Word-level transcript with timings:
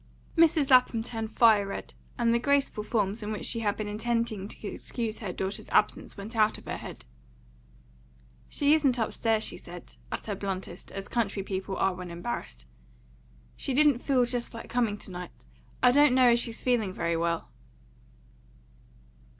Mrs. 0.35 0.71
Lapham 0.71 1.03
turned 1.03 1.29
fire 1.31 1.67
red, 1.67 1.93
and 2.17 2.33
the 2.33 2.39
graceful 2.39 2.83
forms 2.83 3.21
in 3.21 3.31
which 3.31 3.45
she 3.45 3.59
had 3.59 3.77
been 3.77 3.87
intending 3.87 4.47
to 4.47 4.67
excuse 4.67 5.19
her 5.19 5.31
daughter's 5.31 5.69
absence 5.69 6.17
went 6.17 6.35
out 6.35 6.57
of 6.57 6.65
her 6.65 6.77
head. 6.77 7.05
"She 8.49 8.73
isn't 8.73 8.97
upstairs," 8.97 9.43
she 9.43 9.57
said, 9.57 9.97
at 10.11 10.25
her 10.25 10.33
bluntest, 10.33 10.91
as 10.91 11.07
country 11.07 11.43
people 11.43 11.77
are 11.77 11.93
when 11.93 12.09
embarrassed. 12.09 12.65
"She 13.55 13.75
didn't 13.75 13.99
feel 13.99 14.25
just 14.25 14.55
like 14.55 14.69
coming 14.71 14.97
to 14.97 15.11
night. 15.11 15.45
I 15.83 15.91
don't 15.91 16.15
know 16.15 16.29
as 16.29 16.39
she's 16.39 16.63
feeling 16.63 16.91
very 16.93 17.15
well." 17.15 17.51